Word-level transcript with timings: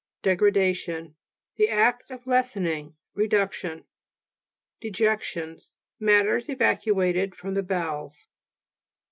DEGRADATION 0.23 1.15
The 1.57 1.69
act 1.69 2.09
of 2.09 2.25
lessen 2.25 2.65
ing; 2.65 2.95
reduction. 3.13 3.85
DEJECTIONS 4.79 5.73
Matters 5.99 6.49
evacuated 6.49 7.35
from 7.35 7.53
the 7.53 7.61
bowels. 7.61 8.25